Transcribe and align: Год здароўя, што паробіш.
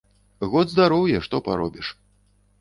Год 0.53 0.71
здароўя, 0.71 1.19
што 1.27 1.43
паробіш. 1.49 1.93